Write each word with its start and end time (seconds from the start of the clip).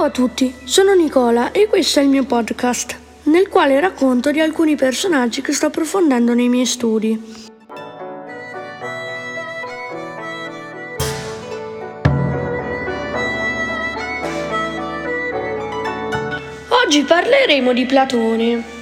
Ciao 0.00 0.08
a 0.08 0.12
tutti, 0.12 0.54
sono 0.64 0.94
Nicola 0.94 1.50
e 1.52 1.66
questo 1.66 2.00
è 2.00 2.02
il 2.02 2.08
mio 2.08 2.24
podcast, 2.24 2.98
nel 3.24 3.48
quale 3.48 3.78
racconto 3.80 4.30
di 4.30 4.40
alcuni 4.40 4.74
personaggi 4.74 5.42
che 5.42 5.52
sto 5.52 5.66
approfondendo 5.66 6.32
nei 6.32 6.48
miei 6.48 6.64
studi. 6.64 7.22
Oggi 16.68 17.02
parleremo 17.02 17.74
di 17.74 17.84
Platone. 17.84 18.79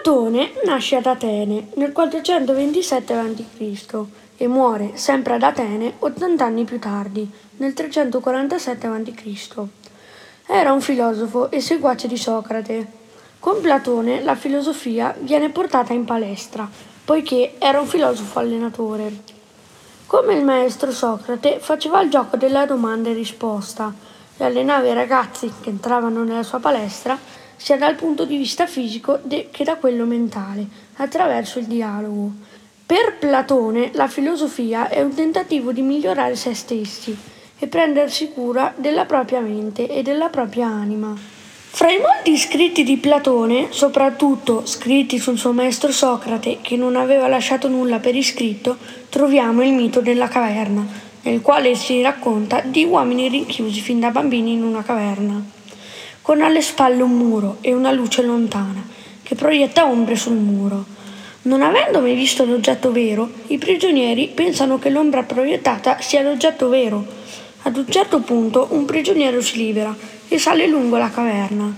Platone 0.00 0.52
nasce 0.64 0.94
ad 0.94 1.06
Atene 1.06 1.70
nel 1.74 1.90
427 1.90 3.14
a.C. 3.14 4.04
e 4.36 4.46
muore 4.46 4.92
sempre 4.94 5.34
ad 5.34 5.42
Atene 5.42 5.94
80 5.98 6.44
anni 6.44 6.62
più 6.64 6.78
tardi, 6.78 7.28
nel 7.56 7.74
347 7.74 8.86
a.C. 8.86 9.56
Era 10.46 10.72
un 10.72 10.80
filosofo 10.80 11.50
e 11.50 11.60
seguace 11.60 12.06
di 12.06 12.16
Socrate. 12.16 12.86
Con 13.40 13.60
Platone 13.60 14.22
la 14.22 14.36
filosofia 14.36 15.16
viene 15.18 15.50
portata 15.50 15.92
in 15.92 16.04
palestra, 16.04 16.68
poiché 17.04 17.54
era 17.58 17.80
un 17.80 17.86
filosofo 17.88 18.38
allenatore. 18.38 19.12
Come 20.06 20.34
il 20.34 20.44
maestro 20.44 20.92
Socrate 20.92 21.58
faceva 21.58 22.00
il 22.02 22.08
gioco 22.08 22.36
della 22.36 22.66
domanda 22.66 23.10
e 23.10 23.14
risposta 23.14 23.92
e 24.38 24.44
allenava 24.44 24.88
i 24.88 24.94
ragazzi 24.94 25.52
che 25.60 25.68
entravano 25.68 26.24
nella 26.24 26.42
sua 26.42 26.60
palestra 26.60 27.18
sia 27.56 27.76
dal 27.76 27.96
punto 27.96 28.24
di 28.24 28.36
vista 28.36 28.66
fisico 28.66 29.20
che 29.50 29.64
da 29.64 29.76
quello 29.76 30.04
mentale, 30.04 30.66
attraverso 30.96 31.58
il 31.58 31.66
dialogo. 31.66 32.30
Per 32.86 33.16
Platone 33.18 33.90
la 33.94 34.08
filosofia 34.08 34.88
è 34.88 35.02
un 35.02 35.12
tentativo 35.12 35.72
di 35.72 35.82
migliorare 35.82 36.36
se 36.36 36.54
stessi 36.54 37.16
e 37.58 37.66
prendersi 37.66 38.30
cura 38.30 38.72
della 38.76 39.04
propria 39.04 39.40
mente 39.40 39.88
e 39.88 40.02
della 40.02 40.28
propria 40.28 40.68
anima. 40.68 41.14
Fra 41.70 41.90
i 41.90 41.98
molti 41.98 42.36
scritti 42.38 42.82
di 42.82 42.96
Platone, 42.96 43.68
soprattutto 43.70 44.64
scritti 44.64 45.18
sul 45.18 45.36
suo 45.36 45.52
maestro 45.52 45.92
Socrate, 45.92 46.58
che 46.62 46.76
non 46.76 46.96
aveva 46.96 47.28
lasciato 47.28 47.68
nulla 47.68 47.98
per 47.98 48.14
iscritto, 48.16 48.76
troviamo 49.08 49.62
il 49.62 49.72
mito 49.72 50.00
della 50.00 50.28
caverna, 50.28 50.86
nel 51.22 51.40
quale 51.40 51.74
si 51.74 52.02
racconta 52.02 52.60
di 52.60 52.84
uomini 52.84 53.28
rinchiusi 53.28 53.80
fin 53.80 54.00
da 54.00 54.10
bambini 54.10 54.52
in 54.52 54.62
una 54.62 54.82
caverna 54.82 55.56
con 56.28 56.42
alle 56.42 56.60
spalle 56.60 57.00
un 57.00 57.12
muro 57.12 57.56
e 57.62 57.72
una 57.72 57.90
luce 57.90 58.20
lontana 58.20 58.86
che 59.22 59.34
proietta 59.34 59.86
ombre 59.86 60.14
sul 60.14 60.34
muro. 60.34 60.84
Non 61.44 61.62
avendo 61.62 62.00
mai 62.00 62.14
visto 62.14 62.44
l'oggetto 62.44 62.92
vero, 62.92 63.30
i 63.46 63.56
prigionieri 63.56 64.28
pensano 64.34 64.78
che 64.78 64.90
l'ombra 64.90 65.22
proiettata 65.22 66.02
sia 66.02 66.20
l'oggetto 66.20 66.68
vero. 66.68 67.02
Ad 67.62 67.78
un 67.78 67.86
certo 67.88 68.20
punto 68.20 68.66
un 68.72 68.84
prigioniero 68.84 69.40
si 69.40 69.56
libera 69.56 69.96
e 70.28 70.36
sale 70.36 70.66
lungo 70.66 70.98
la 70.98 71.08
caverna. 71.08 71.74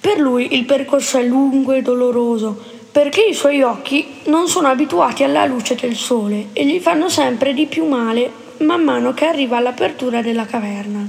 Per 0.00 0.18
lui 0.18 0.54
il 0.54 0.64
percorso 0.64 1.18
è 1.18 1.22
lungo 1.22 1.72
e 1.72 1.82
doloroso, 1.82 2.58
perché 2.90 3.20
i 3.20 3.34
suoi 3.34 3.60
occhi 3.60 4.06
non 4.24 4.48
sono 4.48 4.68
abituati 4.68 5.22
alla 5.22 5.44
luce 5.44 5.74
del 5.74 5.96
sole 5.96 6.46
e 6.54 6.64
gli 6.64 6.80
fanno 6.80 7.10
sempre 7.10 7.52
di 7.52 7.66
più 7.66 7.86
male 7.86 8.41
man 8.58 8.82
mano 8.82 9.12
che 9.14 9.26
arriva 9.26 9.56
all'apertura 9.56 10.22
della 10.22 10.46
caverna. 10.46 11.06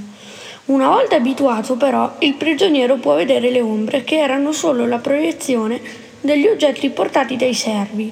Una 0.66 0.88
volta 0.88 1.16
abituato 1.16 1.76
però, 1.76 2.16
il 2.20 2.34
prigioniero 2.34 2.96
può 2.96 3.14
vedere 3.14 3.50
le 3.50 3.60
ombre 3.60 4.02
che 4.02 4.18
erano 4.18 4.52
solo 4.52 4.86
la 4.86 4.98
proiezione 4.98 5.80
degli 6.20 6.46
oggetti 6.46 6.88
portati 6.88 7.36
dai 7.36 7.52
servi. 7.52 8.10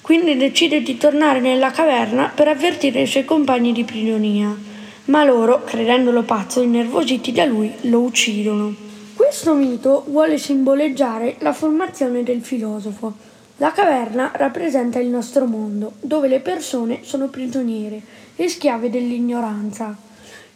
Quindi 0.00 0.36
decide 0.36 0.82
di 0.82 0.98
tornare 0.98 1.40
nella 1.40 1.70
caverna 1.70 2.32
per 2.34 2.48
avvertire 2.48 3.02
i 3.02 3.06
suoi 3.06 3.24
compagni 3.24 3.72
di 3.72 3.84
prigionia. 3.84 4.54
Ma 5.06 5.24
loro, 5.24 5.62
credendolo 5.64 6.22
pazzo 6.22 6.60
e 6.60 6.64
innervositi 6.64 7.30
da 7.32 7.44
lui, 7.44 7.72
lo 7.82 8.00
uccidono. 8.00 8.74
Questo 9.14 9.54
mito 9.54 10.04
vuole 10.08 10.36
simboleggiare 10.36 11.36
la 11.38 11.52
formazione 11.52 12.24
del 12.24 12.42
filosofo. 12.42 13.12
La 13.58 13.70
caverna 13.70 14.32
rappresenta 14.34 14.98
il 14.98 15.06
nostro 15.06 15.46
mondo, 15.46 15.92
dove 16.00 16.26
le 16.26 16.40
persone 16.40 17.00
sono 17.02 17.28
prigioniere 17.28 18.00
e 18.34 18.48
schiave 18.48 18.90
dell'ignoranza. 18.90 19.96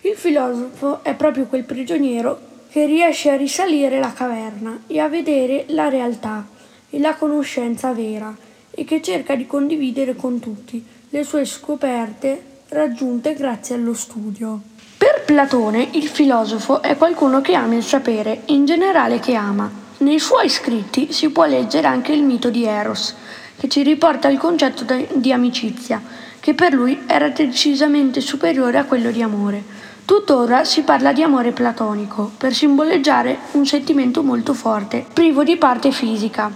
Il 0.01 0.17
filosofo 0.17 1.05
è 1.05 1.15
proprio 1.15 1.47
quel 1.47 1.63
prigioniero 1.63 2.41
che 2.69 2.87
riesce 2.87 3.31
a 3.31 3.37
risalire 3.37 4.01
la 4.01 4.13
caverna 4.13 4.83
e 4.89 4.99
a 4.99 5.09
vedere 5.09 5.65
la 5.69 5.89
realtà 5.89 6.45
e 6.91 6.99
la 6.99 7.15
conoscenza 7.15 7.93
vera 7.93 8.37
e 8.71 8.85
che 8.85 9.01
cerca 9.01 9.37
di 9.37 9.47
condividere 9.47 10.17
con 10.17 10.41
tutti 10.41 10.85
le 11.11 11.23
sue 11.23 11.45
scoperte 11.45 12.43
raggiunte 12.71 13.35
grazie 13.35 13.77
allo 13.77 13.95
studio. 13.95 14.61
Per 14.99 15.23
Platone 15.25 15.89
il 15.93 16.09
filosofo 16.09 16.83
è 16.83 16.97
qualcuno 16.97 17.41
che 17.41 17.55
ama 17.55 17.77
il 17.77 17.85
sapere, 17.85 18.43
in 18.47 18.65
generale 18.65 19.21
che 19.21 19.35
ama. 19.35 19.87
Nei 20.01 20.21
suoi 20.21 20.49
scritti 20.49 21.13
si 21.13 21.29
può 21.31 21.45
leggere 21.45 21.89
anche 21.89 22.13
il 22.13 22.23
mito 22.23 22.51
di 22.51 22.65
Eros, 22.65 23.17
che 23.59 23.67
ci 23.67 23.83
riporta 23.83 24.29
il 24.29 24.39
concetto 24.39 24.85
di 25.15 25.33
amicizia, 25.33 26.01
che 26.39 26.55
per 26.55 26.73
lui 26.73 27.03
era 27.05 27.31
decisamente 27.31 28.21
superiore 28.21 28.79
a 28.79 28.85
quello 28.85 29.11
di 29.11 29.23
amore. 29.23 29.61
Tuttora 30.05 30.63
si 30.65 30.83
parla 30.83 31.13
di 31.13 31.25
amore 31.25 31.51
platonico 31.51 32.31
per 32.39 32.55
simboleggiare 32.55 33.39
un 33.53 33.67
sentimento 33.67 34.23
molto 34.23 34.55
forte, 34.55 35.05
privo 35.13 35.43
di 35.43 35.57
parte 35.57 35.91
fisica. 35.91 36.49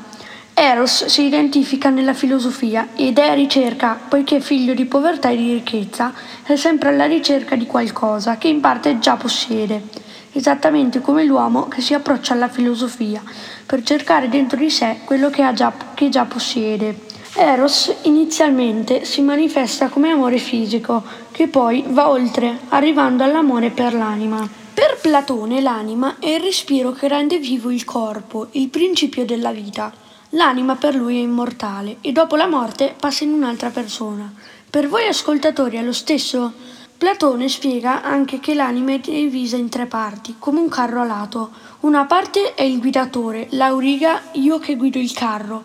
Eros 0.55 1.07
si 1.07 1.25
identifica 1.25 1.91
nella 1.91 2.15
filosofia 2.15 2.91
ed 2.95 3.19
è 3.19 3.35
ricerca, 3.35 3.99
poiché 4.09 4.41
figlio 4.41 4.73
di 4.73 4.85
povertà 4.85 5.31
e 5.31 5.37
di 5.37 5.53
ricchezza, 5.53 6.13
è 6.45 6.55
sempre 6.55 6.91
alla 6.91 7.07
ricerca 7.07 7.57
di 7.57 7.67
qualcosa 7.67 8.37
che 8.37 8.47
in 8.47 8.61
parte 8.61 9.01
già 9.01 9.17
possiede, 9.17 9.83
esattamente 10.32 11.00
come 11.00 11.25
l'uomo 11.25 11.69
che 11.69 11.81
si 11.81 11.94
approccia 11.94 12.34
alla 12.34 12.48
filosofia, 12.48 13.22
per 13.66 13.82
cercare 13.82 14.28
dentro 14.28 14.59
di 14.59 14.70
sé 14.70 15.00
quello 15.04 15.31
che, 15.31 15.48
già, 15.54 15.72
che 15.94 16.09
già 16.09 16.25
possiede. 16.25 17.10
Eros 17.34 17.93
inizialmente 18.03 19.04
si 19.04 19.22
manifesta 19.22 19.88
come 19.88 20.10
amore 20.10 20.38
fisico, 20.38 21.03
che 21.31 21.48
poi 21.48 21.84
va 21.88 22.10
oltre, 22.10 22.59
arrivando 22.69 23.25
all'amore 23.25 23.70
per 23.70 23.94
l'anima. 23.94 24.47
Per 24.75 24.98
Platone 25.00 25.60
l'anima 25.60 26.16
è 26.19 26.28
il 26.28 26.41
respiro 26.41 26.93
che 26.93 27.09
rende 27.09 27.38
vivo 27.38 27.70
il 27.70 27.84
corpo, 27.84 28.49
il 28.53 28.69
principio 28.69 29.25
della 29.25 29.53
vita. 29.53 29.93
L'anima 30.31 30.76
per 30.76 30.94
lui 30.94 31.19
è 31.19 31.20
immortale 31.20 31.99
e 32.00 32.10
dopo 32.12 32.37
la 32.37 32.47
morte 32.47 32.94
passa 32.99 33.25
in 33.25 33.32
un'altra 33.32 33.69
persona. 33.69 34.32
Per 34.69 34.88
voi 34.88 35.06
ascoltatori 35.06 35.76
è 35.76 35.82
lo 35.82 35.93
stesso? 35.93 36.53
Platone 37.03 37.49
spiega 37.49 38.05
anche 38.05 38.39
che 38.39 38.55
l'anima 38.55 38.93
è 38.93 39.01
divisa 39.01 39.57
in 39.57 39.69
tre 39.69 39.87
parti, 39.87 40.37
come 40.39 40.61
un 40.61 40.69
carro 40.69 41.01
alato. 41.01 41.51
Una 41.81 42.05
parte 42.05 42.55
è 42.55 42.63
il 42.63 42.79
guidatore, 42.79 43.49
l'auriga, 43.51 44.23
io 44.35 44.61
che 44.61 44.77
guido 44.77 45.01
il 45.01 45.12
carro. 45.12 45.65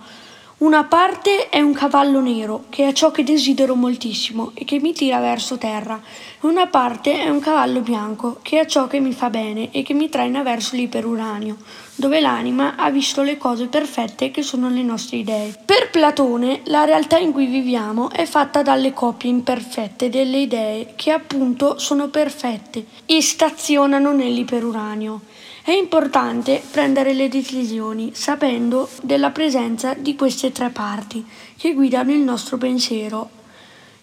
Una 0.57 0.85
parte 0.85 1.49
è 1.49 1.61
un 1.61 1.73
cavallo 1.73 2.21
nero, 2.21 2.63
che 2.69 2.87
è 2.87 2.91
ciò 2.91 3.11
che 3.11 3.23
desidero 3.23 3.75
moltissimo 3.75 4.49
e 4.55 4.65
che 4.65 4.79
mi 4.79 4.93
tira 4.93 5.19
verso 5.19 5.59
terra. 5.59 6.01
Una 6.39 6.65
parte 6.65 7.21
è 7.21 7.29
un 7.29 7.39
cavallo 7.39 7.81
bianco, 7.81 8.39
che 8.41 8.59
è 8.59 8.65
ciò 8.65 8.87
che 8.87 8.99
mi 8.99 9.13
fa 9.13 9.29
bene 9.29 9.69
e 9.69 9.83
che 9.83 9.93
mi 9.93 10.09
traina 10.09 10.41
verso 10.41 10.75
l'iperuranio, 10.75 11.55
dove 11.97 12.21
l'anima 12.21 12.75
ha 12.75 12.91
visto 12.91 13.23
le 13.23 13.37
cose 13.37 13.65
perfette 13.65 14.29
che 14.29 14.43
sono 14.43 14.69
le 14.69 14.83
nostre 14.83 15.17
idee. 15.17 15.57
Per 15.65 15.89
Platone, 15.89 16.61
la 16.65 16.85
realtà 16.85 17.17
in 17.17 17.31
cui 17.31 17.47
viviamo 17.47 18.11
è 18.11 18.25
fatta 18.25 18.61
dalle 18.61 18.93
coppie 18.93 19.31
imperfette 19.31 20.09
delle 20.09 20.37
idee, 20.37 20.93
che 20.95 21.11
appunto 21.11 21.79
sono 21.79 22.07
perfette 22.09 22.85
e 23.05 23.19
stazionano 23.21 24.13
nell'iperuranio. 24.13 25.21
È 25.63 25.71
importante 25.71 26.61
prendere 26.71 27.13
le 27.13 27.29
decisioni 27.29 28.11
sapendo 28.13 28.87
della 29.01 29.31
presenza 29.31 29.95
di 29.95 30.15
queste 30.15 30.51
tre 30.51 30.69
parti 30.69 31.25
che 31.57 31.73
guidano 31.73 32.11
il 32.11 32.19
nostro 32.19 32.57
pensiero 32.57 33.29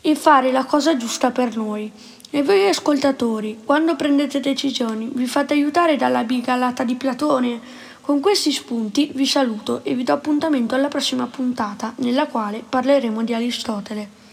e 0.00 0.17
fare 0.17 0.50
la 0.50 0.64
cosa 0.64 0.96
giusta 0.96 1.31
per 1.31 1.56
noi. 1.56 1.91
E 2.29 2.43
voi 2.43 2.67
ascoltatori, 2.67 3.61
quando 3.64 3.94
prendete 3.94 4.41
decisioni, 4.41 5.08
vi 5.14 5.26
fate 5.26 5.55
aiutare 5.55 5.96
dalla 5.96 6.25
bigalata 6.25 6.82
di 6.82 6.96
Platone? 6.96 7.83
Con 8.05 8.21
questi 8.21 8.53
spunti 8.53 9.12
vi 9.15 9.25
saluto 9.25 9.83
e 9.83 9.95
vi 9.95 10.05
do 10.05 10.12
appuntamento 10.12 10.75
alla 10.75 10.89
prossima 10.89 11.27
puntata 11.27 11.95
nella 12.01 12.27
quale 12.27 12.62
parleremo 12.69 13.25
di 13.25 13.33
Aristotele. 13.33 14.24